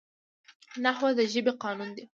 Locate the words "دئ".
1.95-2.03